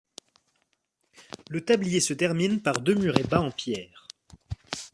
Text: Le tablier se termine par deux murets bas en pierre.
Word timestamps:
Le 1.51 1.63
tablier 1.63 1.99
se 1.99 2.15
termine 2.15 2.59
par 2.59 2.81
deux 2.81 2.95
murets 2.95 3.21
bas 3.21 3.41
en 3.41 3.51
pierre. 3.51 4.07